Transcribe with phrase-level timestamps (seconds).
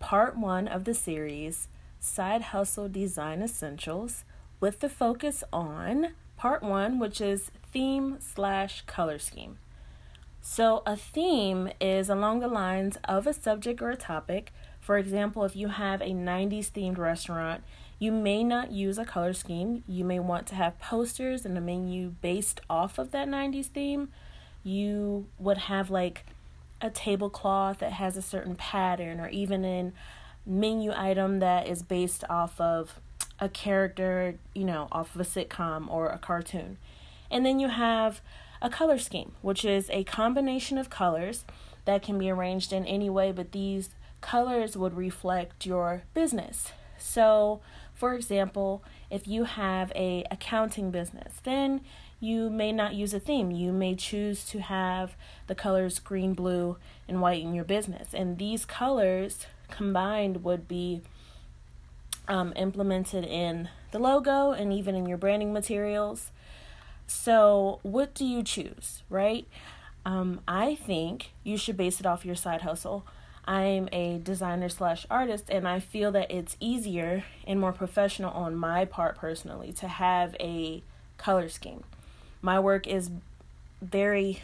[0.00, 1.68] part one of the series,
[2.00, 4.24] Side Hustle Design Essentials,
[4.60, 9.58] with the focus on part one, which is theme slash color scheme.
[10.40, 14.52] So, a theme is along the lines of a subject or a topic.
[14.80, 17.62] For example, if you have a 90s themed restaurant,
[17.98, 19.84] you may not use a color scheme.
[19.86, 24.08] You may want to have posters and a menu based off of that 90s theme.
[24.64, 26.26] You would have like
[26.80, 29.92] a tablecloth that has a certain pattern, or even an
[30.46, 33.00] menu item that is based off of
[33.40, 36.78] a character, you know, off of a sitcom or a cartoon.
[37.30, 38.20] And then you have
[38.62, 41.44] a color scheme, which is a combination of colors
[41.84, 46.72] that can be arranged in any way, but these colors would reflect your business.
[46.96, 47.60] So,
[47.94, 51.80] for example, if you have a accounting business, then
[52.20, 53.50] you may not use a theme.
[53.50, 55.14] You may choose to have
[55.46, 56.76] the colors green, blue,
[57.08, 58.14] and white in your business.
[58.14, 61.02] And these colors combined would be
[62.26, 66.30] um, implemented in the logo and even in your branding materials.
[67.06, 69.46] So, what do you choose, right?
[70.06, 73.04] Um, I think you should base it off your side hustle.
[73.46, 78.56] I'm a designer slash artist, and I feel that it's easier and more professional on
[78.56, 80.82] my part personally to have a
[81.18, 81.84] color scheme.
[82.40, 83.10] My work is
[83.82, 84.42] very,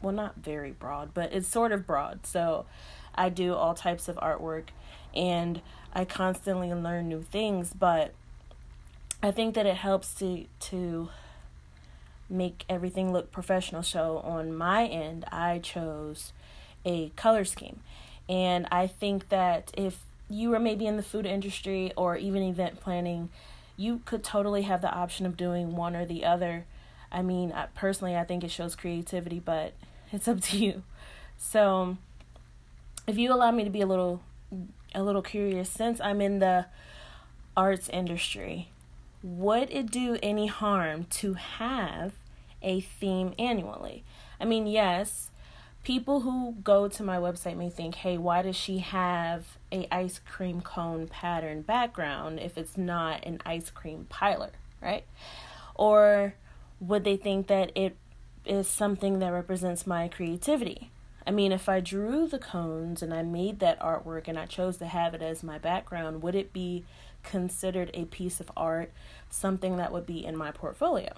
[0.00, 2.26] well, not very broad, but it's sort of broad.
[2.26, 2.66] So
[3.14, 4.68] I do all types of artwork
[5.14, 5.60] and
[5.92, 8.14] I constantly learn new things, but
[9.22, 11.08] I think that it helps to to
[12.28, 13.82] make everything look professional.
[13.82, 16.32] So on my end, I chose
[16.84, 17.80] a color scheme.
[18.28, 19.98] And I think that if
[20.28, 23.30] you were maybe in the food industry or even event planning,
[23.76, 26.64] you could totally have the option of doing one or the other.
[27.10, 29.74] I mean, personally, I think it shows creativity, but
[30.12, 30.82] it's up to you.
[31.36, 31.96] So,
[33.06, 34.22] if you allow me to be a little
[34.94, 36.66] a little curious since I'm in the
[37.56, 38.68] arts industry,
[39.22, 42.12] would it do any harm to have
[42.62, 44.04] a theme annually.
[44.40, 45.30] I mean, yes,
[45.82, 50.18] people who go to my website may think, "Hey, why does she have a ice
[50.18, 55.04] cream cone pattern background if it's not an ice cream piler?" right?
[55.74, 56.34] Or
[56.80, 57.96] would they think that it
[58.44, 60.90] is something that represents my creativity?
[61.26, 64.78] I mean, if I drew the cones and I made that artwork and I chose
[64.78, 66.84] to have it as my background, would it be
[67.22, 68.92] considered a piece of art,
[69.30, 71.12] something that would be in my portfolio?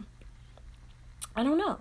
[1.34, 1.78] I don't know.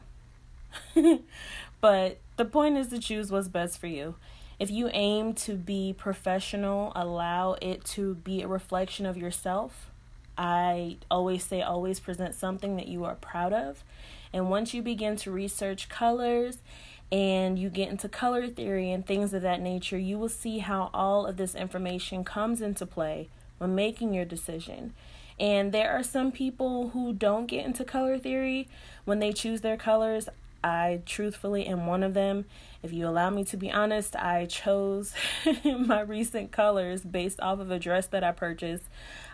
[1.82, 4.16] but the point is to choose what's best for you.
[4.60, 9.90] If you aim to be professional, allow it to be a reflection of yourself.
[10.38, 13.84] I always say, always present something that you are proud of.
[14.32, 16.60] And once you begin to research colors
[17.12, 20.90] and you get into color theory and things of that nature, you will see how
[20.94, 23.30] all of this information comes into play
[23.60, 24.94] when making your decision.
[25.40, 28.68] And there are some people who don't get into color theory
[29.06, 30.30] when they choose their colors.
[30.64, 32.46] I truthfully am one of them.
[32.82, 35.14] If you allow me to be honest, I chose
[35.66, 38.86] my recent colors based off of a dress that I purchased.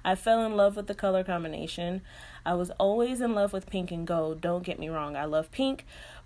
[0.04, 2.02] I fell in love with the color combination.
[2.46, 4.42] I was always in love with pink and gold.
[4.42, 5.86] Don't get me wrong, I love pink.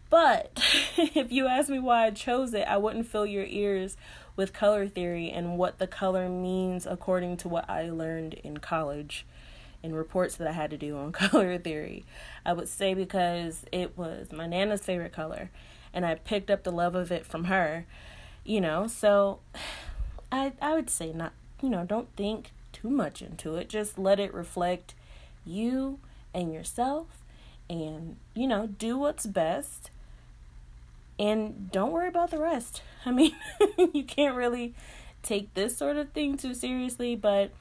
[0.10, 0.62] But
[0.98, 3.98] if you ask me why I chose it, I wouldn't fill your ears
[4.36, 9.26] with color theory and what the color means according to what I learned in college
[9.84, 12.06] in reports that I had to do on color theory.
[12.46, 15.52] I would say because it was my Nana's favorite color
[15.94, 17.86] and I picked up the love of it from her,
[18.44, 18.88] you know.
[18.88, 19.40] So
[20.32, 23.70] I I would say not, you know, don't think too much into it.
[23.70, 24.96] Just let it reflect
[25.46, 26.00] you
[26.34, 27.08] and yourself
[27.70, 29.92] and you know, do what's best
[31.20, 32.82] and don't worry about the rest.
[33.06, 33.36] I mean,
[33.94, 34.74] you can't really
[35.22, 37.52] take this sort of thing too seriously, but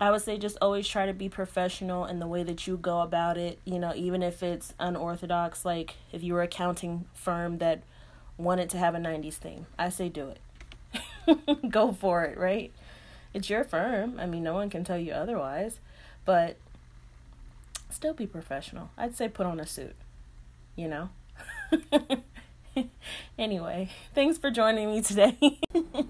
[0.00, 3.02] I would say just always try to be professional in the way that you go
[3.02, 7.58] about it, you know, even if it's unorthodox, like if you were a accounting firm
[7.58, 7.82] that
[8.38, 11.70] wanted to have a 90s theme, I say do it.
[11.70, 12.72] go for it, right?
[13.34, 14.18] It's your firm.
[14.18, 15.80] I mean, no one can tell you otherwise,
[16.24, 16.56] but
[17.90, 18.90] still be professional.
[18.96, 19.94] I'd say put on a suit,
[20.76, 21.10] you know?
[23.38, 25.36] anyway, thanks for joining me today.